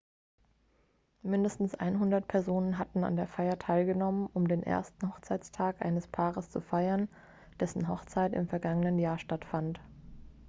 [1.21, 6.59] mindestens 100 personen hatten an der feier teilgenommen um den ersten hochzeitstag eines paares zu
[6.59, 7.07] feiern
[7.59, 9.79] dessen hochzeit im vergangenen jahr stattfand